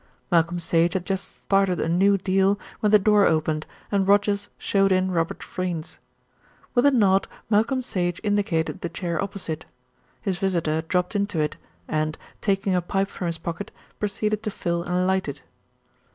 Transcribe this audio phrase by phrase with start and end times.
[0.31, 4.91] Malcolm Sage had just started a new deal when the door opened, and Rogers showed
[4.91, 5.99] in Robert Freynes.
[6.73, 9.65] With a nod, Malcolm Sage indicated the chair opposite.
[10.19, 11.55] His visitor dropped into it
[11.87, 13.69] and, taking a pipe from his pocket,
[13.99, 15.43] proceeded to fill and light it.